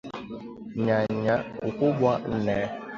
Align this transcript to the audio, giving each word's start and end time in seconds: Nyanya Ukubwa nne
Nyanya 0.85 1.35
Ukubwa 1.69 2.11
nne 2.35 2.57